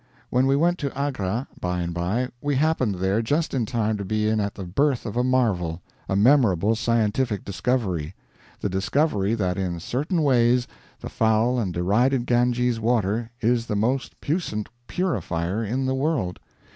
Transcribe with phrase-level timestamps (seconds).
[0.31, 4.03] When we went to Agra, by and by, we happened there just in time to
[4.03, 8.15] be in at the birth of a marvel a memorable scientific discovery
[8.61, 10.67] the discovery that in certain ways
[11.01, 16.39] the foul and derided Ganges water is the most puissant purifier in the world!